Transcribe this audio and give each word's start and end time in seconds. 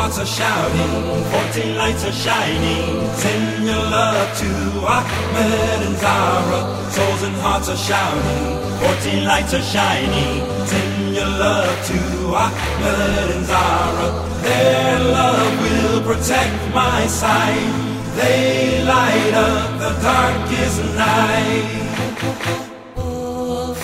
hearts 0.00 0.18
are 0.18 0.32
shouting, 0.40 1.24
fourteen 1.32 1.76
lights 1.76 2.04
are 2.08 2.18
shining. 2.26 2.88
Send 3.22 3.64
your 3.70 3.84
love 3.96 4.28
to 4.42 4.50
Ahmed 4.96 5.80
and 5.88 5.96
Zahra. 6.02 6.60
Souls 6.96 7.22
and 7.28 7.36
hearts 7.44 7.68
are 7.68 7.82
shouting, 7.88 8.44
fourteen 8.80 9.22
lights 9.30 9.52
are 9.58 9.66
shining. 9.74 10.36
Send 10.72 11.14
your 11.18 11.32
love 11.44 11.76
to 11.90 11.98
Ahmed 12.44 13.28
and 13.36 13.44
Zahra. 13.50 14.08
Their 14.46 14.98
love 15.18 15.52
will 15.64 16.00
protect 16.08 16.58
my 16.80 17.00
sight. 17.06 17.68
They 18.16 18.82
light 18.94 19.34
up 19.48 19.68
the 19.84 19.92
darkest 20.10 20.78
night. 20.96 21.49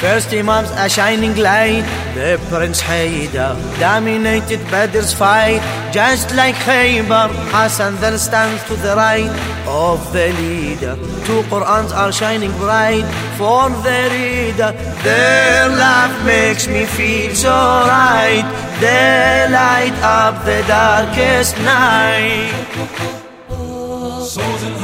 First 0.07 0.33
Imams 0.33 0.71
a 0.71 0.89
shining 0.89 1.35
light. 1.35 1.85
The 2.15 2.39
Prince 2.49 2.81
Haidar 2.81 3.57
dominated 3.81 4.61
Badr's 4.71 5.13
fight. 5.13 5.61
Just 5.93 6.33
like 6.37 6.55
Khaybar 6.67 7.29
Hassan 7.51 7.97
then 7.97 8.17
stands 8.17 8.63
to 8.69 8.77
the 8.77 8.95
right 8.95 9.35
of 9.67 9.99
the 10.13 10.29
leader. 10.41 10.95
Two 11.27 11.43
Qur'ans 11.51 11.91
are 11.91 12.13
shining 12.13 12.53
bright 12.53 13.07
for 13.37 13.69
the 13.87 14.01
reader. 14.15 14.71
Their 15.03 15.71
love 15.71 16.15
makes 16.25 16.69
me 16.69 16.85
feel 16.85 17.35
so 17.35 17.51
right. 17.51 18.47
They 18.79 19.49
light 19.51 19.97
up 20.05 20.45
the 20.45 20.63
darkest 20.69 21.59
night 21.73 23.26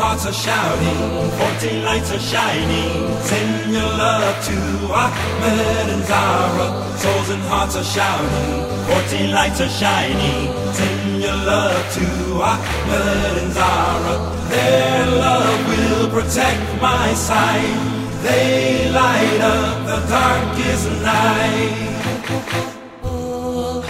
hearts 0.02 0.26
are 0.26 0.32
shouting, 0.32 1.30
fourteen 1.38 1.84
lights 1.84 2.10
are 2.10 2.24
shining. 2.32 2.90
Send 3.22 3.72
your 3.72 3.92
love 4.02 4.34
to 4.48 4.56
Ahmed 5.02 5.86
and 5.94 6.04
Zahra. 6.10 6.66
Souls 6.98 7.30
and 7.30 7.42
hearts 7.52 7.76
are 7.76 7.88
shouting, 7.96 8.52
fourteen 8.88 9.30
lights 9.30 9.60
are 9.60 9.74
shining. 9.82 10.42
Send 10.74 11.22
your 11.22 11.38
love 11.52 11.84
to 11.98 12.06
Ahmed 12.50 13.34
and 13.42 13.52
Zahra. 13.52 14.14
Their 14.50 15.06
love 15.24 15.58
will 15.70 16.10
protect 16.16 16.62
my 16.82 17.14
sight. 17.14 17.78
They 18.26 18.90
light 18.90 19.40
up 19.40 19.76
the 19.90 20.00
darkest 20.08 20.86
night. 21.10 22.71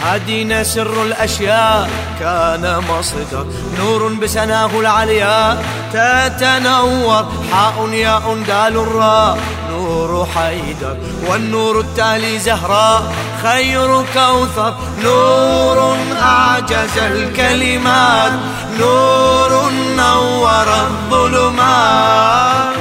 هدينا 0.05 0.63
سر 0.63 1.03
الأشياء. 1.03 1.91
كان 2.21 2.85
مصدر 2.91 3.47
نور 3.79 4.09
بسناه 4.09 4.71
العليا. 4.81 5.63
تتنور 5.93 7.25
حاء 7.53 7.89
ياء 7.93 8.37
دال 8.47 8.77
الراء 8.77 9.39
نور 9.71 10.27
حيدر 10.35 10.97
والنور 11.29 11.81
التالي 11.81 12.39
زهراء 12.39 13.03
خير 13.43 14.05
كوثر 14.15 14.75
نور 15.05 15.97
أعجز 16.23 16.99
الكلمات. 16.99 18.33
نور 18.81 19.71
نور 19.97 20.69
الظلمات. 20.87 22.77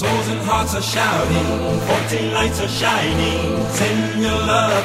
Souls 0.00 0.28
and 0.34 0.42
hearts 0.48 0.74
are 0.74 0.86
shouting, 0.94 1.48
fourteen 1.86 2.26
lights 2.36 2.60
are 2.60 2.74
shining. 2.80 3.50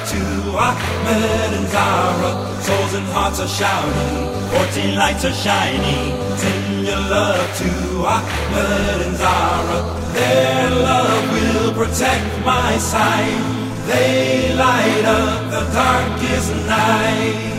To 0.01 0.17
Ahmed 0.57 1.53
and 1.57 1.67
Zahra. 1.69 2.61
Souls 2.61 2.93
and 2.95 3.05
hearts 3.13 3.39
are 3.39 3.47
shouting, 3.47 4.49
fourteen 4.49 4.95
lights 4.97 5.23
are 5.23 5.31
shining. 5.31 6.17
Send 6.37 6.87
your 6.87 6.97
love 6.97 7.57
to 7.59 7.69
Ahmed 8.03 9.07
and 9.07 9.15
Zahra. 9.15 9.79
Their 10.13 10.69
love 10.71 11.31
will 11.31 11.73
protect 11.73 12.45
my 12.45 12.77
sight. 12.77 13.39
They 13.85 14.53
light 14.55 15.05
up 15.05 15.51
the 15.51 15.63
darkest 15.71 16.55
night. 16.65 17.50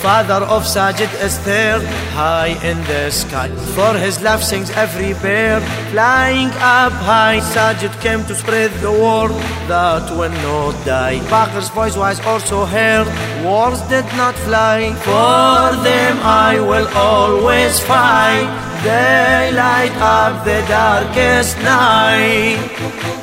Father 0.00 0.46
of 0.46 0.62
Sajjad 0.64 1.12
is 1.22 1.38
there, 1.44 1.78
high 2.12 2.56
in 2.64 2.78
the 2.84 3.10
sky. 3.10 3.48
For 3.76 3.92
his 3.98 4.22
love 4.22 4.42
sings 4.42 4.70
every 4.70 5.12
bird, 5.12 5.62
flying 5.92 6.48
up 6.56 6.92
high. 7.04 7.40
Sajjad 7.52 7.92
came 8.00 8.24
to 8.24 8.34
spread 8.34 8.70
the 8.80 8.90
word 8.90 9.32
that 9.68 10.10
will 10.16 10.32
not 10.48 10.74
die. 10.86 11.18
Baqir's 11.28 11.68
voice 11.68 11.98
was 11.98 12.18
also 12.24 12.64
heard, 12.64 13.06
wars 13.44 13.82
did 13.92 14.06
not 14.16 14.34
fly. 14.46 14.94
For 15.04 15.76
them 15.84 16.16
I 16.24 16.58
will 16.60 16.88
always 16.96 17.78
fight. 17.80 18.48
They 18.82 19.52
light 19.52 19.94
up 20.00 20.46
the 20.46 20.64
darkest 20.66 21.58
night. 21.58 23.19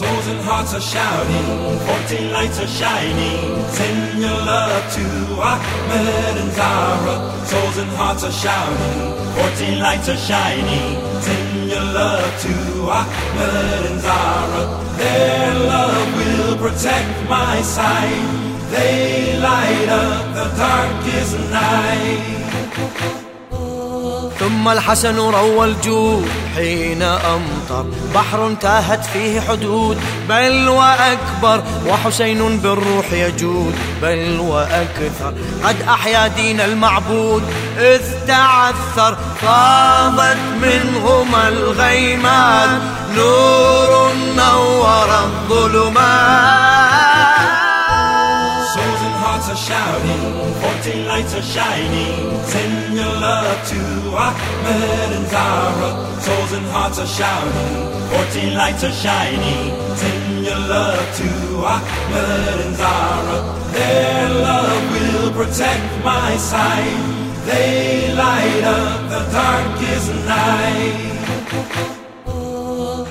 Souls 0.00 0.28
and 0.28 0.40
hearts 0.40 0.72
are 0.72 0.80
shouting, 0.80 1.78
fourteen 1.86 2.32
lights 2.32 2.58
are 2.58 2.66
shining. 2.66 3.62
Send 3.68 4.18
your 4.18 4.30
love 4.30 4.84
to 4.96 5.04
Ahmed 5.36 6.36
and 6.40 6.52
Zahra. 6.56 7.16
Souls 7.44 7.76
and 7.76 7.90
hearts 8.00 8.24
are 8.24 8.32
shouting, 8.32 8.98
fourteen 9.36 9.78
lights 9.78 10.08
are 10.08 10.16
shining. 10.16 10.96
Send 11.20 11.68
your 11.68 11.84
love 11.84 12.32
to 12.44 12.54
Ahmed 12.98 13.82
and 13.90 14.00
Zahra. 14.00 14.62
Their 14.96 15.54
love 15.68 16.08
will 16.16 16.56
protect 16.56 17.28
my 17.28 17.60
sight. 17.60 18.24
They 18.70 19.38
light 19.38 19.88
up 19.90 20.24
the 20.32 20.48
darkest 20.56 21.36
night. 21.50 22.19
ثم 24.40 24.68
الحسن 24.68 25.16
روى 25.16 25.64
الجود 25.64 26.28
حين 26.56 27.02
أمطر. 27.02 27.86
بحر 28.14 28.54
تاهت 28.60 29.04
فيه 29.04 29.40
حدود 29.40 30.00
بل 30.28 30.68
وأكبر 30.68 31.62
وحسين 31.86 32.58
بالروح 32.58 33.12
يجود 33.12 33.74
بل 34.02 34.38
وأكثر. 34.40 35.32
قد 35.64 35.76
أحيا 35.88 36.26
دين 36.26 36.60
المعبود 36.60 37.42
إذ 37.78 38.00
تعثر 38.28 39.16
فاضت 39.42 40.36
منهما 40.62 41.48
الغيمات. 41.48 42.82
نور 43.16 44.12
نور 44.36 45.08
الظلمات. 45.24 46.49
Are 49.50 49.56
shouting, 49.56 50.54
fourteen 50.62 51.08
lights 51.08 51.34
are 51.34 51.42
shining. 51.42 52.38
Send 52.44 52.94
your 52.94 53.04
love 53.04 53.68
to 53.70 53.80
Ahmed 54.14 55.10
and 55.16 55.26
Zahra. 55.26 56.20
Souls 56.20 56.52
and 56.52 56.66
hearts 56.66 57.00
are 57.00 57.06
shouting, 57.18 57.74
fourteen 58.10 58.54
lights 58.54 58.84
are 58.84 58.92
shining. 58.92 59.74
Send 59.96 60.44
your 60.46 60.54
love 60.54 61.02
to 61.16 61.28
Ahmed 61.66 62.60
and 62.64 62.76
Zahra. 62.76 63.38
Their 63.72 64.28
love 64.46 64.82
will 64.92 65.32
protect 65.32 66.04
my 66.04 66.36
sight. 66.36 67.44
They 67.46 68.14
light 68.14 68.62
up 68.62 69.10
the 69.10 69.32
darkest 69.32 70.14
night. 70.26 71.09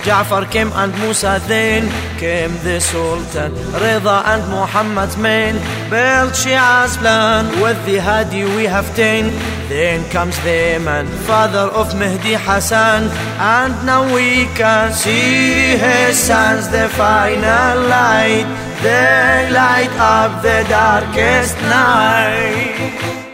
Ja'far 0.10 0.50
came 0.50 0.72
and 0.74 0.92
Musa 1.02 1.40
then 1.48 1.84
came 2.18 2.54
the 2.64 2.80
Sultan 2.82 3.54
Reza 3.82 4.18
and 4.32 4.42
Muhammad's 4.50 5.18
men 5.18 5.54
built 5.92 6.34
Shia's 6.34 6.98
plan 6.98 7.46
with 7.62 7.80
the 7.86 7.98
Hadi 7.98 8.44
we 8.58 8.64
have 8.64 8.90
ten 8.96 9.24
then 9.70 10.10
comes 10.10 10.36
the 10.40 10.80
man 10.84 11.06
father 11.28 11.70
of 11.80 11.94
Mehdi 11.94 12.36
Hassan. 12.36 13.04
And 13.38 13.74
now 13.86 14.04
we 14.16 14.46
can 14.58 14.92
see 14.94 15.78
his 15.78 16.18
sons 16.18 16.68
the 16.70 16.90
final 16.90 17.76
light. 17.88 18.50
They 18.82 19.48
light 19.54 19.94
up 20.00 20.42
the 20.42 20.66
darkest 20.68 21.56
night 21.70 23.29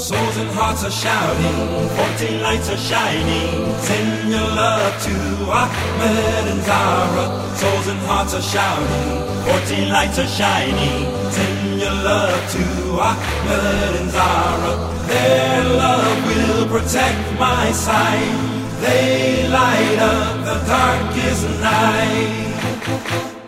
Souls 0.00 0.36
and 0.38 0.48
hearts 0.52 0.82
are 0.82 0.90
shouting, 0.90 1.88
fourteen 1.94 2.40
lights 2.40 2.70
are 2.70 2.76
shining. 2.78 3.70
Send 3.80 4.30
your 4.30 4.40
love 4.40 4.94
to 5.04 5.14
Ahmed 5.44 6.48
and 6.52 6.62
Zahra. 6.62 7.26
Souls 7.54 7.86
and 7.86 8.00
hearts 8.08 8.32
are 8.32 8.40
shouting, 8.40 9.44
fourteen 9.44 9.90
lights 9.90 10.18
are 10.18 10.26
shining. 10.26 11.04
Send 11.30 11.80
your 11.80 11.92
love 11.92 12.40
to 12.52 12.64
Ahmed 12.98 14.00
and 14.00 14.10
Zahra. 14.10 14.72
Their 15.06 15.64
love 15.64 16.26
will 16.26 16.66
protect 16.66 17.38
my 17.38 17.70
sight. 17.70 18.80
They 18.80 19.48
light 19.48 19.98
up 19.98 20.44
the 20.48 20.58
darkest 20.66 21.44
night. 21.60 23.39